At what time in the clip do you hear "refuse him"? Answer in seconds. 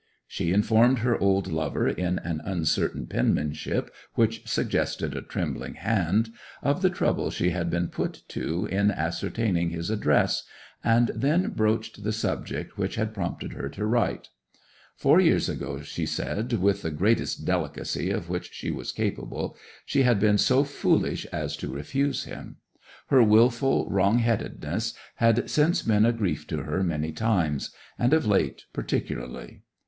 21.71-22.57